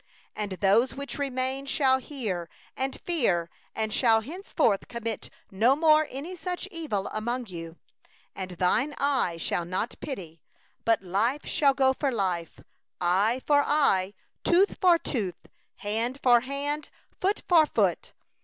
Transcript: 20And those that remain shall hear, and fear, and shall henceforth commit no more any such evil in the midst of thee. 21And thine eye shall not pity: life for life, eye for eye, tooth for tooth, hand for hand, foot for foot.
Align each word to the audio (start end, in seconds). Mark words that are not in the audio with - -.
20And 0.35 0.59
those 0.61 0.89
that 0.95 1.19
remain 1.19 1.67
shall 1.67 1.99
hear, 1.99 2.49
and 2.75 2.99
fear, 3.01 3.51
and 3.75 3.93
shall 3.93 4.21
henceforth 4.21 4.87
commit 4.87 5.29
no 5.51 5.75
more 5.75 6.07
any 6.09 6.35
such 6.35 6.67
evil 6.71 7.07
in 7.09 7.23
the 7.23 7.31
midst 7.37 7.51
of 7.51 7.51
thee. 7.53 7.75
21And 8.35 8.57
thine 8.57 8.95
eye 8.97 9.37
shall 9.37 9.63
not 9.63 9.93
pity: 10.01 10.41
life 11.01 11.43
for 11.99 12.11
life, 12.11 12.59
eye 12.99 13.41
for 13.45 13.63
eye, 13.63 14.15
tooth 14.43 14.75
for 14.81 14.97
tooth, 14.97 15.45
hand 15.75 16.17
for 16.23 16.39
hand, 16.39 16.89
foot 17.19 17.43
for 17.47 17.67
foot. 17.67 18.13